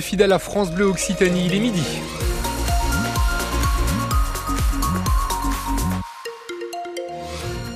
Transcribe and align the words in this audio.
Fidèle 0.00 0.32
à 0.32 0.40
France 0.40 0.72
Bleu 0.72 0.86
Occitanie, 0.86 1.46
il 1.46 1.54
est 1.54 1.60
midi. 1.60 1.84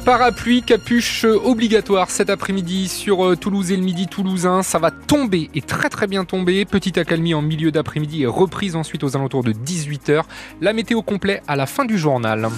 Parapluie, 0.05 0.63
capuche 0.63 1.25
obligatoire 1.25 2.11
cet 2.11 2.29
après-midi 2.29 2.89
sur 2.89 3.25
euh, 3.25 3.37
Toulouse 3.37 3.71
et 3.71 3.77
le 3.77 3.85
midi 3.85 4.09
toulousain. 4.09 4.65
Ça 4.65 4.81
va 4.81 4.91
tomber 4.91 5.49
et 5.55 5.63
très 5.63 5.91
très 5.91 6.09
bien 6.09 6.25
tomber. 6.25 6.65
Petite 6.65 6.99
accalmie 6.99 7.35
en 7.35 7.43
milieu 7.43 7.71
d'après-midi 7.71 8.25
et 8.25 8.27
reprise 8.27 8.75
ensuite 8.75 9.05
aux 9.05 9.15
alentours 9.15 9.45
de 9.45 9.53
18h. 9.53 10.25
La 10.61 10.73
météo 10.73 11.03
complet 11.03 11.41
à 11.47 11.55
la 11.55 11.67
fin 11.67 11.85
du 11.85 11.99
journal. 11.99 12.49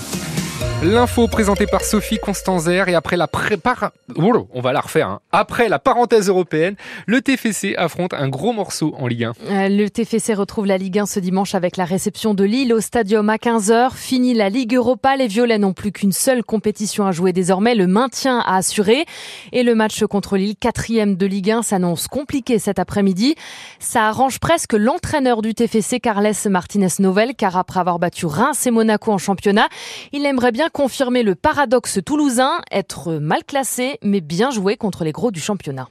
L'info 0.82 1.28
présentée 1.28 1.66
par 1.66 1.82
Sophie 1.84 2.16
Constanzer 2.16 2.88
et 2.88 2.94
après 2.94 3.18
la 3.18 3.28
prépare... 3.28 3.90
on 4.16 4.60
va 4.62 4.72
la 4.72 4.80
refaire. 4.80 5.10
Hein. 5.10 5.20
Après 5.30 5.68
la 5.68 5.78
parenthèse 5.78 6.30
européenne, 6.30 6.74
le 7.06 7.20
TFC 7.20 7.74
affronte 7.76 8.14
un 8.14 8.30
gros 8.30 8.54
morceau 8.54 8.94
en 8.98 9.06
Ligue 9.06 9.24
1. 9.24 9.32
Euh, 9.50 9.68
le 9.68 9.90
TFC 9.90 10.32
retrouve 10.32 10.64
la 10.64 10.78
Ligue 10.78 10.98
1 10.98 11.04
ce 11.04 11.20
dimanche 11.20 11.54
avec 11.54 11.76
la 11.76 11.84
réception 11.84 12.32
de 12.32 12.44
Lille 12.44 12.72
au 12.72 12.80
Stadium 12.80 13.28
à 13.28 13.36
15h. 13.36 13.94
Fini 13.94 14.32
la 14.32 14.48
Ligue 14.48 14.74
Europa, 14.74 15.16
les 15.16 15.26
Violets 15.26 15.58
n'ont 15.58 15.74
plus 15.74 15.92
qu'une 15.92 16.12
seule 16.12 16.42
compétition 16.42 17.06
à 17.06 17.12
jouer 17.12 17.34
désormais, 17.34 17.74
le 17.74 17.86
maintien 17.86 18.38
à 18.38 18.56
assurer. 18.56 19.04
Et 19.52 19.62
le 19.62 19.74
match 19.74 20.02
contre 20.04 20.38
Lille, 20.38 20.56
quatrième 20.58 21.14
de 21.14 21.26
Ligue 21.26 21.50
1, 21.50 21.62
s'annonce 21.62 22.08
compliqué 22.08 22.58
cet 22.58 22.78
après-midi. 22.78 23.34
Ça 23.80 24.08
arrange 24.08 24.38
presque 24.38 24.72
l'entraîneur 24.72 25.42
du 25.42 25.52
TFC, 25.52 26.00
Carles 26.00 26.32
Martinez 26.48 26.88
Novel, 27.00 27.34
car 27.34 27.58
après 27.58 27.80
avoir 27.80 27.98
battu 27.98 28.24
Reims 28.24 28.66
et 28.66 28.70
Monaco 28.70 29.12
en 29.12 29.18
championnat, 29.18 29.68
il 30.12 30.24
aimerait 30.24 30.52
bien 30.52 30.69
confirmer 30.70 31.22
le 31.22 31.34
paradoxe 31.34 31.98
toulousain, 32.04 32.60
être 32.70 33.14
mal 33.14 33.44
classé 33.44 33.98
mais 34.02 34.20
bien 34.20 34.50
joué 34.50 34.76
contre 34.76 35.04
les 35.04 35.12
gros 35.12 35.30
du 35.30 35.40
championnat. 35.40 35.88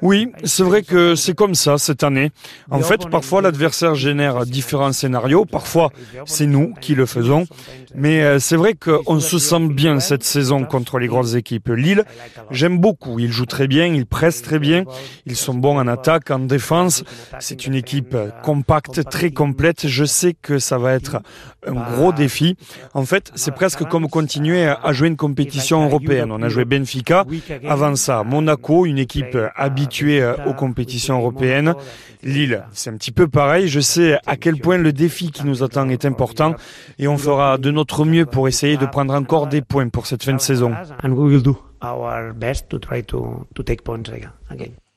Oui, 0.00 0.32
c'est 0.44 0.62
vrai 0.62 0.82
que 0.82 1.14
c'est 1.14 1.34
comme 1.34 1.54
ça 1.54 1.76
cette 1.76 2.02
année. 2.02 2.30
En 2.70 2.80
fait, 2.80 3.06
parfois 3.10 3.42
l'adversaire 3.42 3.94
génère 3.94 4.46
différents 4.46 4.92
scénarios, 4.92 5.44
parfois 5.44 5.90
c'est 6.24 6.46
nous 6.46 6.72
qui 6.80 6.94
le 6.94 7.04
faisons. 7.04 7.46
Mais 7.94 8.22
euh, 8.22 8.38
c'est 8.38 8.56
vrai 8.56 8.72
qu'on 8.72 9.20
se 9.20 9.38
sent 9.38 9.68
bien 9.68 10.00
cette 10.00 10.24
saison 10.24 10.64
contre 10.64 10.98
les 10.98 11.06
grosses 11.06 11.34
équipes. 11.34 11.68
Lille, 11.68 12.04
j'aime 12.50 12.78
beaucoup. 12.78 13.18
Ils 13.18 13.30
jouent 13.30 13.44
très 13.44 13.68
bien, 13.68 13.84
ils 13.84 14.06
pressent 14.06 14.42
très 14.42 14.58
bien. 14.58 14.84
Ils 15.26 15.36
sont 15.36 15.54
bons 15.54 15.78
en 15.78 15.86
attaque, 15.86 16.30
en 16.30 16.38
défense. 16.38 17.04
C'est 17.40 17.66
une 17.66 17.74
équipe 17.74 18.16
compacte, 18.42 19.04
très 19.10 19.30
complète. 19.30 19.86
Je 19.86 20.06
sais 20.06 20.34
que 20.40 20.58
ça 20.58 20.78
va 20.78 20.94
être 20.94 21.18
un 21.66 21.74
gros 21.74 22.12
défi. 22.12 22.56
En 22.94 23.04
fait, 23.04 23.32
c'est 23.34 23.54
presque 23.54 23.84
comme 23.84 24.08
continuer 24.08 24.64
à 24.64 24.92
jouer 24.92 25.08
une 25.08 25.16
compétition 25.16 25.84
européenne. 25.84 26.32
On 26.32 26.40
a 26.42 26.53
joué 26.54 26.64
Benfica. 26.64 27.24
Avant 27.68 27.94
ça, 27.96 28.22
Monaco, 28.24 28.86
une 28.86 28.98
équipe 28.98 29.36
habituée 29.54 30.22
euh, 30.22 30.34
aux 30.46 30.54
compétitions 30.54 31.18
européennes. 31.18 31.74
Lille, 32.22 32.64
c'est 32.72 32.90
un 32.90 32.96
petit 32.96 33.12
peu 33.12 33.28
pareil. 33.28 33.68
Je 33.68 33.80
sais 33.80 34.18
à 34.26 34.36
quel 34.36 34.58
point 34.58 34.78
le 34.78 34.92
défi 34.92 35.30
qui 35.30 35.44
nous 35.44 35.62
attend 35.62 35.88
est 35.88 36.04
important 36.04 36.54
et 36.98 37.08
on 37.08 37.18
fera 37.18 37.58
de 37.58 37.70
notre 37.70 38.04
mieux 38.04 38.26
pour 38.26 38.48
essayer 38.48 38.76
de 38.76 38.86
prendre 38.86 39.14
encore 39.14 39.46
des 39.46 39.60
points 39.60 39.88
pour 39.88 40.06
cette 40.06 40.22
fin 40.22 40.32
de 40.32 40.40
saison. 40.40 40.72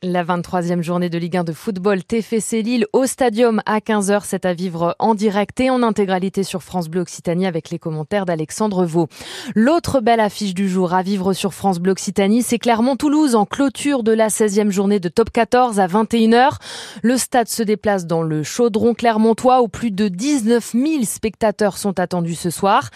La 0.03 0.23
23e 0.23 0.83
journée 0.83 1.09
de 1.09 1.17
Ligue 1.17 1.37
1 1.37 1.43
de 1.43 1.53
football 1.53 2.03
TFC 2.03 2.61
Lille 2.61 2.85
au 2.93 3.07
Stadium 3.07 3.63
à 3.65 3.79
15h, 3.79 4.21
c'est 4.25 4.45
à 4.45 4.53
vivre 4.53 4.95
en 4.99 5.15
direct 5.15 5.59
et 5.59 5.71
en 5.71 5.81
intégralité 5.81 6.43
sur 6.43 6.61
France 6.61 6.87
Bleu 6.87 7.01
Occitanie 7.01 7.47
avec 7.47 7.71
les 7.71 7.79
commentaires 7.79 8.27
d'Alexandre 8.27 8.85
Vaux. 8.85 9.07
L'autre 9.55 9.99
belle 9.99 10.19
affiche 10.19 10.53
du 10.53 10.69
jour 10.69 10.93
à 10.93 11.01
vivre 11.01 11.33
sur 11.33 11.51
France 11.51 11.79
Bleu 11.79 11.93
Occitanie, 11.93 12.43
c'est 12.43 12.59
Clermont-Toulouse 12.59 13.33
en 13.33 13.47
clôture 13.47 14.03
de 14.03 14.11
la 14.11 14.27
16e 14.27 14.69
journée 14.69 14.99
de 14.99 15.09
Top 15.09 15.31
14 15.31 15.79
à 15.79 15.87
21h. 15.87 16.57
Le 17.01 17.17
stade 17.17 17.47
se 17.47 17.63
déplace 17.63 18.05
dans 18.05 18.21
le 18.21 18.43
chaudron 18.43 18.93
clermontois 18.93 19.63
où 19.63 19.67
plus 19.67 19.89
de 19.89 20.09
19 20.09 20.73
000 20.73 21.05
spectateurs 21.05 21.75
sont 21.75 21.99
attendus 21.99 22.35
ce 22.35 22.51
soir. 22.51 22.91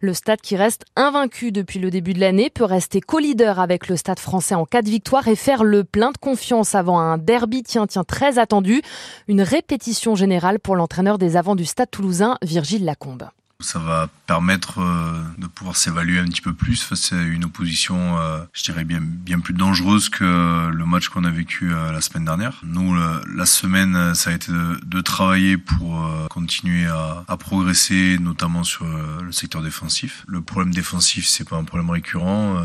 Le 0.00 0.14
stade 0.14 0.40
qui 0.40 0.54
reste 0.54 0.84
invaincu 0.94 1.50
depuis 1.50 1.80
le 1.80 1.90
début 1.90 2.12
de 2.12 2.20
l'année 2.20 2.48
peut 2.48 2.62
rester 2.62 3.00
co-leader 3.00 3.58
avec 3.58 3.88
le 3.88 3.96
stade 3.96 4.20
français 4.20 4.54
en 4.54 4.66
cas 4.66 4.82
de 4.82 4.88
victoire 4.88 5.26
et 5.26 5.34
faire 5.34 5.64
le 5.64 5.82
plein 5.82 6.12
de 6.12 6.18
confiance 6.18 6.43
avant 6.52 6.98
un 6.98 7.18
derby 7.18 7.62
tiens 7.62 7.86
tiens 7.86 8.04
très 8.04 8.38
attendu. 8.38 8.82
Une 9.28 9.42
répétition 9.42 10.14
générale 10.14 10.60
pour 10.60 10.76
l'entraîneur 10.76 11.18
des 11.18 11.36
avants 11.36 11.56
du 11.56 11.64
Stade 11.64 11.90
toulousain, 11.90 12.36
Virgile 12.42 12.84
Lacombe. 12.84 13.28
Ça 13.64 13.78
va 13.78 14.08
permettre 14.26 14.82
euh, 14.82 15.22
de 15.38 15.46
pouvoir 15.46 15.74
s'évaluer 15.76 16.18
un 16.18 16.26
petit 16.26 16.42
peu 16.42 16.52
plus 16.52 16.82
face 16.82 17.14
à 17.14 17.22
une 17.22 17.46
opposition, 17.46 18.18
euh, 18.18 18.44
je 18.52 18.62
dirais 18.62 18.84
bien 18.84 19.00
bien 19.00 19.40
plus 19.40 19.54
dangereuse 19.54 20.10
que 20.10 20.68
le 20.68 20.84
match 20.84 21.08
qu'on 21.08 21.24
a 21.24 21.30
vécu 21.30 21.72
euh, 21.72 21.90
la 21.90 22.02
semaine 22.02 22.26
dernière. 22.26 22.60
Nous, 22.62 22.94
la 22.94 23.46
semaine, 23.46 24.14
ça 24.14 24.30
a 24.30 24.32
été 24.34 24.52
de, 24.52 25.00
travailler 25.00 25.56
pour 25.56 26.10
continuer 26.30 26.86
à, 26.86 27.24
à, 27.28 27.36
progresser, 27.36 28.18
notamment 28.20 28.64
sur 28.64 28.86
le 28.86 29.32
secteur 29.32 29.62
défensif. 29.62 30.24
Le 30.26 30.40
problème 30.40 30.72
défensif, 30.72 31.26
c'est 31.26 31.48
pas 31.48 31.56
un 31.56 31.64
problème 31.64 31.90
récurrent. 31.90 32.56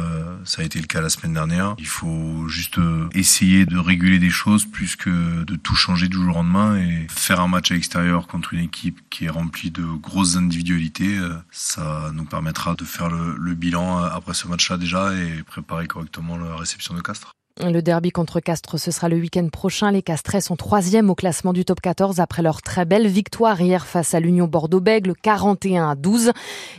Ça 0.45 0.61
a 0.61 0.65
été 0.65 0.79
le 0.79 0.87
cas 0.87 1.01
la 1.01 1.09
semaine 1.09 1.33
dernière. 1.33 1.75
Il 1.77 1.87
faut 1.87 2.47
juste 2.47 2.79
essayer 3.13 3.65
de 3.65 3.77
réguler 3.77 4.19
des 4.19 4.29
choses 4.29 4.65
plus 4.65 4.95
que 4.95 5.43
de 5.43 5.55
tout 5.55 5.75
changer 5.75 6.07
du 6.07 6.15
jour 6.15 6.35
au 6.35 6.39
lendemain 6.39 6.77
et 6.77 7.07
faire 7.09 7.41
un 7.41 7.47
match 7.47 7.71
à 7.71 7.73
l'extérieur 7.73 8.27
contre 8.27 8.53
une 8.53 8.61
équipe 8.61 8.99
qui 9.09 9.25
est 9.25 9.29
remplie 9.29 9.71
de 9.71 9.83
grosses 9.83 10.37
individualités 10.37 10.88
euh, 11.01 11.35
ça 11.51 12.11
nous 12.13 12.25
permettra 12.25 12.75
de 12.75 12.83
faire 12.83 13.09
le, 13.09 13.35
le 13.37 13.55
bilan 13.55 14.03
euh, 14.03 14.09
après 14.09 14.33
ce 14.33 14.47
match-là 14.47 14.77
déjà 14.77 15.13
et 15.13 15.43
préparer 15.43 15.87
correctement 15.87 16.37
la 16.37 16.55
réception 16.55 16.93
de 16.93 17.01
Castres. 17.01 17.31
Le 17.61 17.81
derby 17.81 18.11
contre 18.11 18.39
Castres, 18.39 18.79
ce 18.79 18.89
sera 18.89 19.09
le 19.09 19.17
week-end 19.17 19.49
prochain. 19.49 19.91
Les 19.91 20.01
Castrais 20.01 20.39
sont 20.39 20.55
troisième 20.55 21.09
au 21.09 21.15
classement 21.15 21.51
du 21.51 21.65
top 21.65 21.81
14 21.81 22.21
après 22.21 22.41
leur 22.41 22.61
très 22.61 22.85
belle 22.85 23.07
victoire 23.07 23.59
hier 23.59 23.85
face 23.85 24.13
à 24.13 24.21
l'Union 24.21 24.47
Bordeaux-Bègle, 24.47 25.13
41 25.21 25.89
à 25.89 25.95
12. 25.95 26.31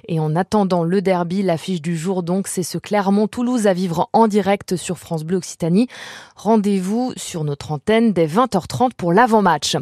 Et 0.08 0.18
en 0.20 0.34
attendant 0.34 0.82
le 0.82 1.02
derby, 1.02 1.42
l'affiche 1.42 1.82
du 1.82 1.98
jour 1.98 2.22
donc, 2.22 2.48
c'est 2.48 2.62
ce 2.62 2.78
Clermont-Toulouse 2.78 3.66
à 3.66 3.74
vivre 3.74 4.08
en 4.14 4.26
direct 4.26 4.76
sur 4.76 4.96
France 4.96 5.22
Bleu 5.22 5.36
Occitanie. 5.36 5.86
Rendez-vous 6.34 7.12
sur 7.14 7.44
notre 7.44 7.72
antenne 7.72 8.14
dès 8.14 8.26
20h30 8.26 8.92
pour 8.96 9.12
l'avant-match. 9.12 9.76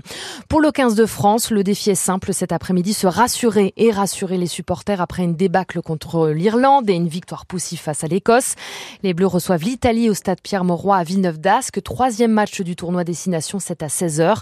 Pour 0.49 0.61
le 0.61 0.73
15 0.73 0.97
de 0.97 1.07
France, 1.07 1.53
le 1.53 1.63
défi 1.63 1.91
est 1.91 1.95
simple 1.95 2.33
cet 2.33 2.51
après-midi, 2.51 2.93
se 2.93 3.07
rassurer 3.07 3.73
et 3.77 3.93
rassurer 3.93 4.37
les 4.37 4.49
supporters 4.49 5.01
après 5.01 5.23
une 5.23 5.37
débâcle 5.37 5.81
contre 5.81 6.31
l'Irlande 6.31 6.91
et 6.91 6.95
une 6.95 7.07
victoire 7.07 7.47
poussive 7.47 7.79
face 7.79 8.03
à 8.03 8.09
l'Écosse. 8.09 8.57
Les 9.05 9.15
Bleus 9.15 9.29
reçoivent 9.29 9.63
l'Italie 9.63 10.11
au 10.11 10.15
stade 10.15 10.41
À 10.97 11.05
Villeneuve 11.05 11.39
d'Ascq. 11.39 11.83
Troisième 11.83 12.33
match 12.33 12.63
du 12.63 12.75
tournoi 12.75 13.05
Destination, 13.05 13.59
c'est 13.59 13.83
à 13.83 13.89
16h. 13.89 14.39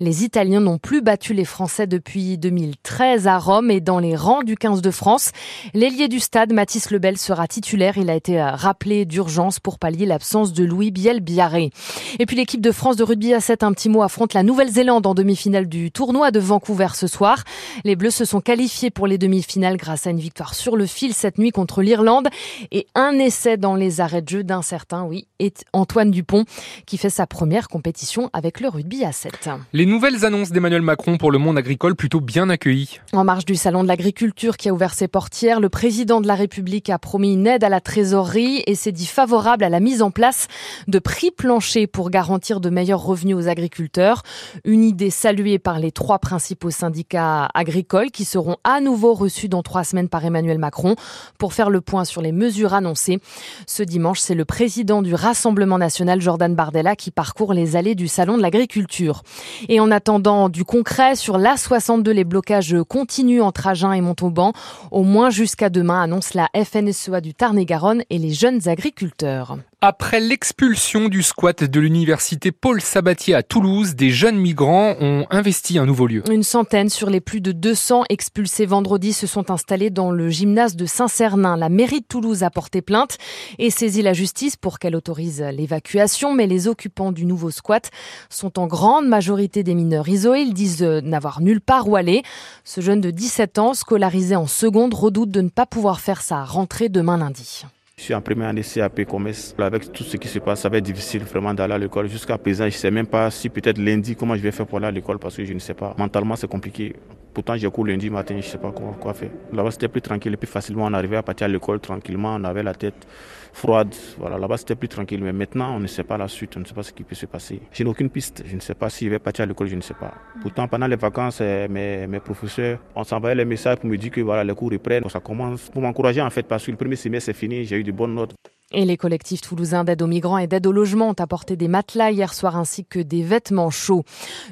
Les 0.00 0.24
Italiens 0.24 0.60
n'ont 0.60 0.78
plus 0.78 1.02
battu 1.02 1.34
les 1.34 1.44
Français 1.44 1.86
depuis 1.86 2.38
2013 2.38 3.26
à 3.26 3.38
Rome 3.38 3.70
et 3.70 3.80
dans 3.80 3.98
les 3.98 4.16
rangs 4.16 4.42
du 4.42 4.56
15 4.56 4.80
de 4.80 4.90
France. 4.90 5.32
L'ailier 5.74 6.08
du 6.08 6.18
stade, 6.18 6.52
Mathis 6.52 6.90
Lebel, 6.90 7.18
sera 7.18 7.46
titulaire. 7.46 7.98
Il 7.98 8.08
a 8.08 8.14
été 8.14 8.40
euh, 8.40 8.50
rappelé 8.52 9.04
d'urgence 9.04 9.60
pour 9.60 9.78
pallier 9.78 10.06
l'absence 10.06 10.54
de 10.54 10.64
Louis 10.64 10.90
Biel-Biarré. 10.90 11.70
Et 12.18 12.26
puis 12.26 12.36
l'équipe 12.36 12.62
de 12.62 12.72
France 12.72 12.96
de 12.96 13.04
rugby 13.04 13.34
à 13.34 13.40
7, 13.40 13.62
un 13.62 13.72
petit 13.72 13.90
mot, 13.90 14.02
affronte 14.02 14.32
la 14.32 14.42
Nouvelle-Zélande 14.42 15.06
en 15.06 15.14
demi-finale 15.14 15.68
du 15.68 15.92
tournoi 15.92 16.30
de 16.30 16.40
Vancouver 16.40 16.88
ce 16.94 17.06
soir. 17.06 17.44
Les 17.84 17.94
Bleus 17.94 18.10
se 18.10 18.24
sont 18.24 18.40
qualifiés 18.40 18.90
pour 18.90 19.06
les 19.06 19.18
demi-finales 19.18 19.76
grâce 19.76 20.06
à 20.06 20.10
une 20.10 20.20
victoire 20.20 20.54
sur 20.54 20.76
le 20.76 20.86
fil 20.86 21.12
cette 21.12 21.36
nuit 21.36 21.50
contre 21.50 21.82
l'Irlande 21.82 22.28
et 22.70 22.86
un 22.94 23.18
essai 23.18 23.58
dans 23.58 23.74
les 23.74 24.00
arrêts 24.00 24.22
de 24.22 24.28
jeu 24.28 24.44
d'un 24.44 24.62
certain, 24.62 25.04
oui, 25.04 25.26
en 25.72 25.84
Antoine 25.90 26.12
Dupont, 26.12 26.44
qui 26.86 26.98
fait 26.98 27.10
sa 27.10 27.26
première 27.26 27.66
compétition 27.66 28.30
avec 28.32 28.60
le 28.60 28.68
rugby 28.68 29.04
à 29.04 29.10
7. 29.10 29.50
Les 29.72 29.86
nouvelles 29.86 30.24
annonces 30.24 30.52
d'Emmanuel 30.52 30.82
Macron 30.82 31.18
pour 31.18 31.32
le 31.32 31.38
monde 31.38 31.58
agricole 31.58 31.96
plutôt 31.96 32.20
bien 32.20 32.48
accueillies. 32.48 33.00
En 33.12 33.24
marge 33.24 33.44
du 33.44 33.56
salon 33.56 33.82
de 33.82 33.88
l'agriculture 33.88 34.56
qui 34.56 34.68
a 34.68 34.72
ouvert 34.72 34.94
ses 34.94 35.08
portières, 35.08 35.58
le 35.58 35.68
président 35.68 36.20
de 36.20 36.28
la 36.28 36.36
République 36.36 36.90
a 36.90 37.00
promis 37.00 37.32
une 37.32 37.48
aide 37.48 37.64
à 37.64 37.68
la 37.68 37.80
trésorerie 37.80 38.62
et 38.68 38.76
s'est 38.76 38.92
dit 38.92 39.06
favorable 39.06 39.64
à 39.64 39.68
la 39.68 39.80
mise 39.80 40.00
en 40.00 40.12
place 40.12 40.46
de 40.86 41.00
prix 41.00 41.32
planchers 41.32 41.88
pour 41.88 42.10
garantir 42.10 42.60
de 42.60 42.70
meilleurs 42.70 43.02
revenus 43.02 43.34
aux 43.34 43.48
agriculteurs. 43.48 44.22
Une 44.64 44.84
idée 44.84 45.10
saluée 45.10 45.58
par 45.58 45.80
les 45.80 45.90
trois 45.90 46.20
principaux 46.20 46.70
syndicats 46.70 47.48
agricoles 47.52 48.12
qui 48.12 48.24
seront 48.24 48.58
à 48.62 48.80
nouveau 48.80 49.12
reçus 49.12 49.48
dans 49.48 49.64
trois 49.64 49.82
semaines 49.82 50.08
par 50.08 50.24
Emmanuel 50.24 50.58
Macron 50.58 50.94
pour 51.36 51.52
faire 51.52 51.68
le 51.68 51.80
point 51.80 52.04
sur 52.04 52.22
les 52.22 52.30
mesures 52.30 52.74
annoncées. 52.74 53.18
Ce 53.66 53.82
dimanche, 53.82 54.20
c'est 54.20 54.36
le 54.36 54.44
président 54.44 55.02
du 55.02 55.16
Rassemblement 55.16 55.69
national 55.78 56.20
Jordan 56.20 56.54
Bardella 56.54 56.96
qui 56.96 57.10
parcourt 57.10 57.52
les 57.52 57.76
allées 57.76 57.94
du 57.94 58.08
Salon 58.08 58.36
de 58.36 58.42
l'agriculture. 58.42 59.22
Et 59.68 59.80
en 59.80 59.90
attendant 59.90 60.48
du 60.48 60.64
concret 60.64 61.16
sur 61.16 61.38
l'A62, 61.38 62.10
les 62.10 62.24
blocages 62.24 62.76
continuent 62.88 63.42
entre 63.42 63.66
Agen 63.66 63.92
et 63.92 64.00
Montauban, 64.00 64.52
au 64.90 65.02
moins 65.02 65.30
jusqu'à 65.30 65.70
demain, 65.70 66.02
annonce 66.02 66.34
la 66.34 66.48
FNSEA 66.54 67.20
du 67.20 67.34
Tarn-et-Garonne 67.34 68.02
et 68.10 68.18
les 68.18 68.32
jeunes 68.32 68.68
agriculteurs. 68.68 69.58
Après 69.82 70.20
l'expulsion 70.20 71.08
du 71.08 71.22
squat 71.22 71.64
de 71.64 71.80
l'université 71.80 72.52
Paul 72.52 72.82
Sabatier 72.82 73.34
à 73.34 73.42
Toulouse, 73.42 73.94
des 73.94 74.10
jeunes 74.10 74.36
migrants 74.36 74.94
ont 75.00 75.24
investi 75.30 75.78
un 75.78 75.86
nouveau 75.86 76.06
lieu. 76.06 76.22
Une 76.30 76.42
centaine 76.42 76.90
sur 76.90 77.08
les 77.08 77.22
plus 77.22 77.40
de 77.40 77.52
200 77.52 78.04
expulsés 78.10 78.66
vendredi 78.66 79.14
se 79.14 79.26
sont 79.26 79.50
installés 79.50 79.88
dans 79.88 80.10
le 80.10 80.28
gymnase 80.28 80.76
de 80.76 80.84
Saint-Cernin. 80.84 81.56
La 81.56 81.70
mairie 81.70 82.02
de 82.02 82.06
Toulouse 82.06 82.42
a 82.42 82.50
porté 82.50 82.82
plainte 82.82 83.16
et 83.58 83.70
saisi 83.70 84.02
la 84.02 84.12
justice 84.12 84.54
pour 84.54 84.78
qu'elle 84.78 84.94
autorise 84.94 85.40
l'évacuation, 85.40 86.34
mais 86.34 86.46
les 86.46 86.68
occupants 86.68 87.10
du 87.10 87.24
nouveau 87.24 87.50
squat 87.50 87.90
sont 88.28 88.58
en 88.58 88.66
grande 88.66 89.08
majorité 89.08 89.62
des 89.62 89.74
mineurs 89.74 90.10
isolés. 90.10 90.42
Ils 90.42 90.52
disent 90.52 90.82
n'avoir 90.82 91.40
nulle 91.40 91.62
part 91.62 91.88
où 91.88 91.96
aller. 91.96 92.22
Ce 92.64 92.82
jeune 92.82 93.00
de 93.00 93.10
17 93.10 93.58
ans, 93.58 93.72
scolarisé 93.72 94.36
en 94.36 94.46
seconde, 94.46 94.92
redoute 94.92 95.30
de 95.30 95.40
ne 95.40 95.48
pas 95.48 95.64
pouvoir 95.64 96.00
faire 96.00 96.20
sa 96.20 96.44
rentrée 96.44 96.90
demain 96.90 97.16
lundi. 97.16 97.64
Je 98.00 98.04
suis 98.06 98.14
en 98.14 98.22
première 98.22 98.48
année 98.48 98.62
CAP 98.62 99.04
commerce. 99.04 99.54
Avec 99.58 99.92
tout 99.92 100.04
ce 100.04 100.16
qui 100.16 100.26
se 100.26 100.38
passe, 100.38 100.60
ça 100.60 100.70
va 100.70 100.78
être 100.78 100.84
difficile 100.84 101.22
vraiment 101.22 101.52
d'aller 101.52 101.74
à 101.74 101.78
l'école. 101.78 102.08
Jusqu'à 102.08 102.38
présent, 102.38 102.64
je 102.64 102.68
ne 102.68 102.70
sais 102.70 102.90
même 102.90 103.06
pas 103.06 103.30
si 103.30 103.50
peut-être 103.50 103.76
lundi, 103.76 104.16
comment 104.16 104.34
je 104.34 104.40
vais 104.40 104.52
faire 104.52 104.66
pour 104.66 104.78
aller 104.78 104.86
à 104.86 104.90
l'école 104.90 105.18
parce 105.18 105.36
que 105.36 105.44
je 105.44 105.52
ne 105.52 105.58
sais 105.58 105.74
pas. 105.74 105.94
Mentalement, 105.98 106.34
c'est 106.34 106.48
compliqué. 106.48 106.96
Pourtant, 107.32 107.56
j'ai 107.56 107.70
cours 107.70 107.86
lundi 107.86 108.10
matin, 108.10 108.34
je 108.34 108.46
ne 108.46 108.50
sais 108.50 108.58
pas 108.58 108.72
quoi, 108.72 109.14
faire. 109.14 109.30
Là-bas, 109.52 109.70
c'était 109.70 109.88
plus 109.88 110.00
tranquille 110.02 110.32
et 110.32 110.36
plus 110.36 110.48
facilement. 110.48 110.84
On 110.86 110.92
arrivait 110.92 111.16
à 111.16 111.22
partir 111.22 111.44
à 111.44 111.48
l'école 111.48 111.80
tranquillement, 111.80 112.34
on 112.34 112.44
avait 112.44 112.62
la 112.62 112.74
tête 112.74 113.06
froide. 113.52 113.94
Voilà, 114.18 114.38
là-bas, 114.38 114.56
c'était 114.56 114.74
plus 114.74 114.88
tranquille. 114.88 115.22
Mais 115.22 115.32
maintenant, 115.32 115.76
on 115.76 115.80
ne 115.80 115.86
sait 115.86 116.02
pas 116.04 116.18
la 116.18 116.28
suite, 116.28 116.56
on 116.56 116.60
ne 116.60 116.64
sait 116.64 116.74
pas 116.74 116.82
ce 116.82 116.92
qui 116.92 117.04
peut 117.04 117.14
se 117.14 117.26
passer. 117.26 117.60
Je 117.72 117.82
n'ai 117.82 117.90
aucune 117.90 118.10
piste. 118.10 118.42
Je 118.46 118.54
ne 118.54 118.60
sais 118.60 118.74
pas 118.74 118.90
si 118.90 119.04
je 119.04 119.10
vais 119.10 119.18
partir 119.18 119.44
à 119.44 119.46
l'école, 119.46 119.68
je 119.68 119.76
ne 119.76 119.80
sais 119.80 119.94
pas. 119.94 120.12
Pourtant, 120.42 120.66
pendant 120.68 120.86
les 120.86 120.96
vacances, 120.96 121.40
eh, 121.40 121.68
mes, 121.68 122.06
mes 122.06 122.20
professeurs, 122.20 122.78
on 122.94 123.04
s'envoyait 123.04 123.36
les 123.36 123.44
messages 123.44 123.76
pour 123.78 123.88
me 123.88 123.96
dire 123.96 124.10
que 124.10 124.20
voilà, 124.20 124.44
les 124.44 124.54
cours 124.54 124.70
reprennent. 124.70 125.08
Ça 125.08 125.20
commence 125.20 125.68
pour 125.68 125.82
m'encourager 125.82 126.20
en 126.22 126.30
fait, 126.30 126.42
parce 126.42 126.64
que 126.66 126.70
le 126.70 126.76
premier 126.76 126.96
semestre, 126.96 127.26
c'est 127.26 127.38
fini, 127.38 127.64
j'ai 127.64 127.76
eu 127.76 127.84
de 127.84 127.92
bonnes 127.92 128.14
notes. 128.14 128.34
Et 128.72 128.84
les 128.84 128.96
collectifs 128.96 129.40
toulousains 129.40 129.82
d'aide 129.82 130.00
aux 130.00 130.06
migrants 130.06 130.38
et 130.38 130.46
d'aide 130.46 130.64
au 130.64 130.70
logement 130.70 131.08
ont 131.08 131.16
apporté 131.18 131.56
des 131.56 131.66
matelas 131.66 132.12
hier 132.12 132.32
soir 132.32 132.56
ainsi 132.56 132.84
que 132.84 133.00
des 133.00 133.24
vêtements 133.24 133.70
chauds. 133.70 134.04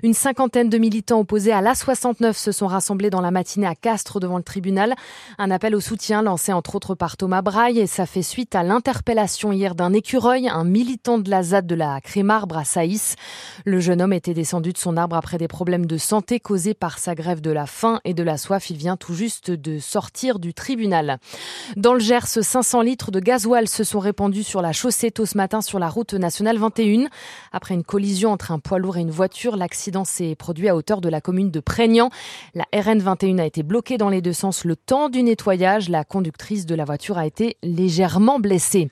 Une 0.03 0.13
cinquantaine 0.13 0.69
de 0.69 0.77
militants 0.77 1.21
opposés 1.21 1.53
à 1.53 1.63
l'A69 1.63 2.33
se 2.33 2.51
sont 2.51 2.67
rassemblés 2.67 3.11
dans 3.11 3.21
la 3.21 3.31
matinée 3.31 3.69
à 3.69 3.77
Castres 3.77 4.19
devant 4.19 4.37
le 4.37 4.43
tribunal. 4.43 4.97
Un 5.39 5.53
appel 5.53 5.77
au 5.77 5.81
soutien 5.81 6.23
lancé 6.23 6.53
entre 6.53 6.75
autres 6.75 6.97
par 6.97 7.17
Thomas 7.17 7.43
Braille 7.43 7.79
et 7.79 7.87
ça 7.87 8.07
fait 8.07 8.25
suite 8.25 8.57
à 8.57 8.65
l'interpellation 8.65 9.53
hier 9.53 9.77
d'un 9.77 9.93
écureuil, 9.93 10.49
un 10.49 10.65
militant 10.65 11.19
de 11.19 11.31
la 11.31 11.45
ZAD 11.45 11.69
de 11.69 11.77
la 11.77 12.01
Crémarbre 12.01 12.59
à 12.59 12.65
Saïs. 12.65 13.15
Le 13.65 13.79
jeune 13.79 14.03
homme 14.03 14.13
était 14.13 14.35
descendu 14.35 14.73
de 14.73 14.79
son 14.79 14.97
arbre 14.97 15.15
après 15.15 15.39
des 15.39 15.47
problèmes 15.47 15.87
de 15.87 15.97
santé 15.97 16.41
causés 16.41 16.75
par 16.75 16.99
sa 16.99 17.15
grève 17.15 17.41
de 17.41 17.53
la 17.53 17.67
faim 17.67 18.01
et 18.05 18.15
de 18.15 18.25
la 18.25 18.37
soif. 18.37 18.69
Il 18.69 18.79
vient 18.79 18.97
tout 18.97 19.15
juste 19.15 19.53
de 19.53 19.79
sortir 19.79 20.41
du 20.41 20.55
tribunal. 20.55 21.19
Dans 21.77 21.95
le 21.95 22.01
Gers, 22.01 22.27
500 22.27 22.83
litres 22.83 23.13
de 23.13 23.21
gasoil 23.21 23.69
se 23.69 23.85
sont 23.85 24.08
répandu 24.09 24.43
sur 24.43 24.63
la 24.63 24.73
chaussée 24.73 25.11
tôt 25.11 25.27
ce 25.27 25.37
matin 25.37 25.61
sur 25.61 25.79
la 25.79 25.91
route 25.91 26.15
nationale 26.15 26.57
21. 26.57 27.09
Après 27.53 27.75
une 27.75 27.85
collision 27.85 28.33
entre 28.33 28.53
un 28.53 28.59
poids 28.59 28.79
lourd 28.79 28.97
et 28.97 29.03
une 29.03 29.11
voiture, 29.11 29.55
l'accident 29.55 30.07
s'est 30.07 30.35
produit 30.35 30.67
à 30.71 30.75
hauteur 30.75 31.03
de 31.03 31.11
la 31.11 31.21
commune 31.21 31.51
de 31.51 31.61
Prégnant. 31.61 32.09
La 32.55 32.65
RN 32.73 33.01
21 33.01 33.39
a 33.39 33.45
été 33.45 33.63
bloquée 33.63 33.99
dans 33.99 34.09
les 34.09 34.23
deux 34.23 34.33
sens 34.33 34.65
le 34.65 34.77
temps 34.77 35.11
du 35.11 35.23
nettoyage. 35.23 35.91
La 35.91 36.05
conductrice 36.05 36.65
de 36.65 36.75
la 36.75 36.87
voiture 36.87 37.19
a 37.19 37.27
été 37.27 37.59
légèrement 37.63 38.41
blessée. 38.41 38.89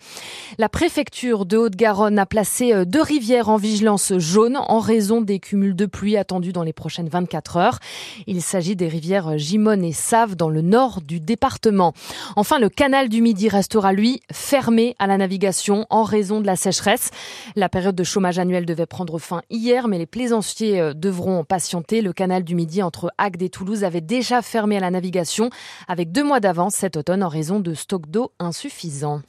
La 0.59 0.69
préfecture 0.69 1.47
de 1.47 1.57
Haute-Garonne 1.57 2.19
a 2.19 2.27
placé 2.27 2.75
euh, 2.75 2.85
deux 2.85 3.01
rivières 3.01 3.49
en 3.49 3.57
vigilance 3.57 4.13
jaune 4.19 4.59
en 4.59 4.81
raison 4.81 5.23
des 5.23 5.39
cumuls 5.39 5.75
de 5.75 5.87
pluie 5.87 6.19
attendus 6.19 6.53
dans 6.53 6.63
les 6.63 6.75
prochaines 6.75 7.09
24 7.09 7.57
heures. 7.57 7.79
Il 8.27 8.43
s'agit 8.43 8.77
des 8.77 8.89
rivières 8.89 9.39
Gimone 9.39 9.83
et 9.83 9.93
Save 9.93 10.37
dans 10.37 10.51
le 10.51 10.61
nord 10.61 11.01
du 11.01 11.21
département. 11.21 11.95
Enfin, 12.37 12.59
le 12.59 12.69
canal 12.69 13.09
du 13.09 13.23
Midi 13.23 13.49
restera 13.49 13.95
lui 13.95 14.21
fermé 14.31 14.95
à 14.99 15.06
la 15.07 15.19
navigation 15.19 15.87
en 15.91 16.03
raison 16.03 16.41
de 16.41 16.47
la 16.47 16.57
sécheresse. 16.57 17.11
La 17.55 17.69
période 17.69 17.95
de 17.95 18.05
chômage 18.05 18.39
annuel 18.39 18.67
devait 18.67 18.87
prendre 18.87 19.19
fin 19.19 19.43
hier, 19.51 19.89
mais 19.89 19.99
les 19.99 20.07
plaisanciers 20.07 20.81
euh, 20.81 20.95
devront 20.95 21.45
patienter. 21.45 22.01
Le 22.01 22.13
canal 22.13 22.45
du 22.45 22.55
Midi 22.55 22.83
entre 22.83 23.13
Agde 23.19 23.43
et 23.43 23.51
Toulouse 23.51 23.85
avait 23.85 24.01
déjà 24.01 24.43
fermé 24.43 24.77
à 24.77 24.81
la 24.81 24.91
navigation 24.91 25.51
avec 25.89 26.13
deux 26.13 26.25
mois 26.25 26.41
d'avance 26.41 26.75
cet 26.75 26.97
automne 26.97 27.23
en 27.23 27.29
raison 27.29 27.61
de 27.61 27.75
stocks 27.75 28.11
d'eau 28.11 28.33
insuffisants. 28.39 29.23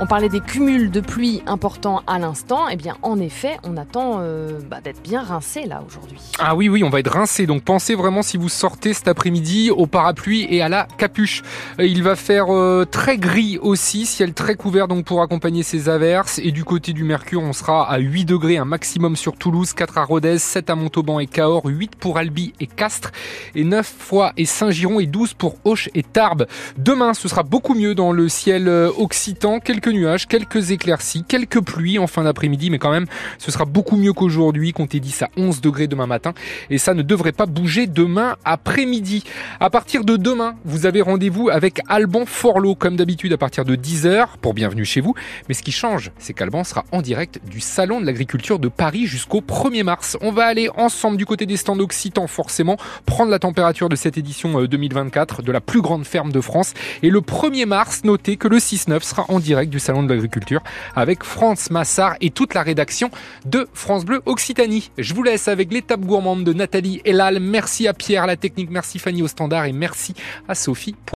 On 0.00 0.06
parlait 0.06 0.28
des 0.28 0.38
cumuls 0.38 0.92
de 0.92 1.00
pluie 1.00 1.42
importants 1.48 2.04
à 2.06 2.20
l'instant. 2.20 2.68
Eh 2.70 2.76
bien, 2.76 2.96
en 3.02 3.18
effet, 3.18 3.56
on 3.64 3.76
attend 3.76 4.18
euh, 4.20 4.60
bah, 4.70 4.80
d'être 4.80 5.02
bien 5.02 5.24
rincé 5.24 5.64
là 5.64 5.82
aujourd'hui. 5.84 6.20
Ah 6.38 6.54
oui, 6.54 6.68
oui, 6.68 6.84
on 6.84 6.88
va 6.88 7.00
être 7.00 7.10
rincé. 7.10 7.46
Donc 7.46 7.64
pensez 7.64 7.96
vraiment 7.96 8.22
si 8.22 8.36
vous 8.36 8.48
sortez 8.48 8.92
cet 8.92 9.08
après-midi 9.08 9.72
au 9.72 9.86
parapluie 9.86 10.46
et 10.50 10.62
à 10.62 10.68
la 10.68 10.86
capuche. 10.98 11.42
Euh, 11.80 11.84
il 11.84 12.04
va 12.04 12.14
faire 12.14 12.54
euh, 12.54 12.84
très 12.88 13.18
gris 13.18 13.58
aussi, 13.60 14.06
ciel 14.06 14.34
très 14.34 14.54
couvert 14.54 14.86
donc 14.86 15.04
pour 15.04 15.20
accompagner 15.20 15.64
ces 15.64 15.88
averses. 15.88 16.38
Et 16.44 16.52
du 16.52 16.62
côté 16.62 16.92
du 16.92 17.02
Mercure, 17.02 17.42
on 17.42 17.52
sera 17.52 17.90
à 17.90 17.98
8 17.98 18.24
degrés, 18.24 18.56
un 18.56 18.64
maximum 18.64 19.16
sur 19.16 19.36
Toulouse, 19.36 19.72
4 19.72 19.98
à 19.98 20.04
Rodez, 20.04 20.38
7 20.38 20.70
à 20.70 20.76
Montauban 20.76 21.18
et 21.18 21.26
Cahors, 21.26 21.66
8 21.66 21.96
pour 21.96 22.18
Albi 22.18 22.52
et 22.60 22.68
Castres, 22.68 23.10
et 23.56 23.64
9 23.64 23.84
fois 23.84 24.32
et 24.36 24.44
Saint-Giron 24.44 25.00
et 25.00 25.06
12 25.06 25.34
pour 25.34 25.56
Auch 25.64 25.90
et 25.96 26.04
Tarbes. 26.04 26.46
Demain, 26.76 27.14
ce 27.14 27.26
sera 27.26 27.42
beaucoup 27.42 27.74
mieux 27.74 27.96
dans 27.96 28.12
le 28.12 28.28
ciel 28.28 28.68
occitan. 28.68 29.58
Nuages, 29.92 30.26
quelques 30.26 30.70
éclaircies, 30.70 31.24
quelques 31.26 31.60
pluies 31.60 31.98
en 31.98 32.06
fin 32.06 32.24
d'après-midi, 32.24 32.70
mais 32.70 32.78
quand 32.78 32.90
même, 32.90 33.06
ce 33.38 33.50
sera 33.50 33.64
beaucoup 33.64 33.96
mieux 33.96 34.12
qu'aujourd'hui. 34.12 34.72
Comptez 34.72 35.00
10 35.00 35.22
à 35.22 35.30
11 35.36 35.60
degrés 35.60 35.86
demain 35.86 36.06
matin. 36.06 36.34
Et 36.70 36.78
ça 36.78 36.94
ne 36.94 37.02
devrait 37.02 37.32
pas 37.32 37.46
bouger 37.46 37.86
demain 37.86 38.36
après-midi. 38.44 39.24
À 39.60 39.70
partir 39.70 40.04
de 40.04 40.16
demain, 40.16 40.54
vous 40.64 40.86
avez 40.86 41.02
rendez-vous 41.02 41.48
avec 41.48 41.80
Alban 41.88 42.26
Forlot, 42.26 42.74
comme 42.74 42.96
d'habitude, 42.96 43.32
à 43.32 43.38
partir 43.38 43.64
de 43.64 43.76
10h 43.76 44.38
pour 44.40 44.54
Bienvenue 44.54 44.84
chez 44.84 45.00
vous. 45.00 45.14
Mais 45.48 45.54
ce 45.54 45.62
qui 45.62 45.72
change, 45.72 46.10
c'est 46.18 46.32
qu'Alban 46.32 46.64
sera 46.64 46.84
en 46.92 47.02
direct 47.02 47.40
du 47.48 47.60
Salon 47.60 48.00
de 48.00 48.06
l'agriculture 48.06 48.58
de 48.58 48.68
Paris 48.68 49.06
jusqu'au 49.06 49.40
1er 49.40 49.82
mars. 49.82 50.16
On 50.20 50.32
va 50.32 50.44
aller 50.44 50.68
ensemble 50.76 51.16
du 51.16 51.26
côté 51.26 51.46
des 51.46 51.56
stands 51.56 51.78
occitans, 51.78 52.26
forcément, 52.26 52.76
prendre 53.06 53.30
la 53.30 53.38
température 53.38 53.88
de 53.88 53.96
cette 53.96 54.18
édition 54.18 54.64
2024 54.64 55.42
de 55.42 55.52
la 55.52 55.60
plus 55.60 55.80
grande 55.80 56.04
ferme 56.04 56.32
de 56.32 56.40
France. 56.40 56.74
Et 57.02 57.10
le 57.10 57.20
1er 57.20 57.66
mars, 57.66 58.02
notez 58.04 58.36
que 58.36 58.48
le 58.48 58.58
6-9 58.58 59.02
sera 59.02 59.24
en 59.28 59.40
direct 59.40 59.70
du 59.70 59.77
Salon 59.78 60.02
de 60.02 60.12
l'Agriculture 60.12 60.62
avec 60.94 61.24
France 61.24 61.70
Massard 61.70 62.16
et 62.20 62.30
toute 62.30 62.54
la 62.54 62.62
rédaction 62.62 63.10
de 63.44 63.68
France 63.72 64.04
Bleu 64.04 64.20
Occitanie. 64.26 64.90
Je 64.98 65.14
vous 65.14 65.22
laisse 65.22 65.48
avec 65.48 65.72
l'étape 65.72 66.00
gourmande 66.00 66.44
de 66.44 66.52
Nathalie 66.52 67.00
Elal. 67.04 67.40
Merci 67.40 67.88
à 67.88 67.94
Pierre 67.94 68.26
la 68.26 68.36
technique, 68.36 68.70
merci 68.70 68.98
Fanny 68.98 69.22
au 69.22 69.28
standard 69.28 69.64
et 69.64 69.72
merci 69.72 70.14
à 70.48 70.54
Sophie. 70.54 70.94